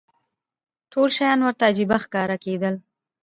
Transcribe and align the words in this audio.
ټول 0.91 1.09
شیان 1.17 1.39
ورته 1.43 1.63
عجیبه 1.71 1.97
ښکاره 2.03 2.37
کېدل. 2.45 2.75